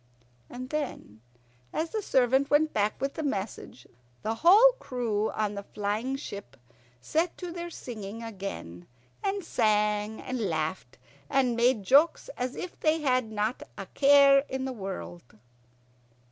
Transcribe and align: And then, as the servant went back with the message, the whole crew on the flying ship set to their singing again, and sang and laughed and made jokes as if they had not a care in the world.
And 0.49 0.71
then, 0.71 1.21
as 1.71 1.91
the 1.91 2.01
servant 2.01 2.49
went 2.49 2.73
back 2.73 2.99
with 2.99 3.13
the 3.13 3.21
message, 3.21 3.85
the 4.23 4.33
whole 4.41 4.71
crew 4.79 5.29
on 5.29 5.53
the 5.53 5.61
flying 5.61 6.15
ship 6.15 6.57
set 6.99 7.37
to 7.37 7.51
their 7.51 7.69
singing 7.69 8.23
again, 8.23 8.87
and 9.23 9.43
sang 9.45 10.19
and 10.19 10.39
laughed 10.49 10.97
and 11.29 11.55
made 11.55 11.83
jokes 11.83 12.31
as 12.35 12.55
if 12.55 12.79
they 12.79 13.01
had 13.01 13.31
not 13.31 13.61
a 13.77 13.85
care 13.85 14.39
in 14.49 14.65
the 14.65 14.73
world. 14.73 15.35